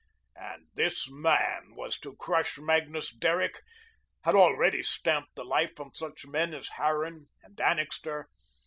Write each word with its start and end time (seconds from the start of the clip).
And 0.35 0.65
this 0.73 1.07
man 1.11 1.75
was 1.75 1.99
to 1.99 2.15
crush 2.15 2.57
Magnus 2.57 3.11
Derrick 3.13 3.61
had 4.23 4.33
already 4.33 4.81
stamped 4.81 5.35
the 5.35 5.43
life 5.45 5.75
from 5.75 5.93
such 5.93 6.25
men 6.25 6.55
as 6.55 6.69
Harran 6.69 7.27
and 7.43 7.61
Annixter. 7.61 8.27